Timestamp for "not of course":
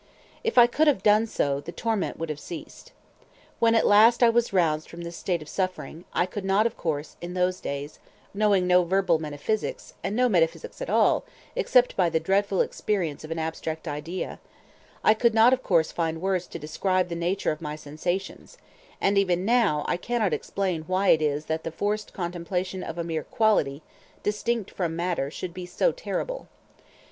6.43-7.17, 15.35-15.91